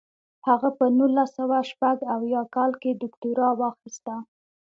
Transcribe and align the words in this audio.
هغه 0.47 0.69
په 0.77 0.85
نولس 0.97 1.29
سوه 1.37 1.59
شپږ 1.71 1.97
اویا 2.15 2.41
کال 2.55 2.71
کې 2.81 2.91
دوکتورا 3.01 3.49
واخیسته. 3.61 4.13